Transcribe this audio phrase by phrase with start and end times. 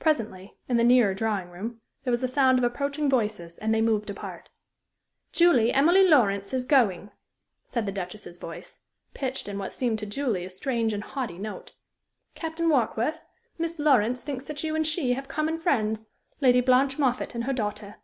[0.00, 3.80] Presently, in the nearer drawing room, there was a sound of approaching voices and they
[3.80, 4.48] moved apart.
[5.30, 7.12] "Julie, Emily Lawrence is going,"
[7.66, 8.80] said the Duchess's voice,
[9.14, 11.74] pitched in what seemed to Julie a strange and haughty note.
[12.34, 13.20] "Captain Warkworth,
[13.58, 16.06] Miss Lawrence thinks that you and she have common friends
[16.40, 17.98] Lady Blanche Moffatt and her daughter."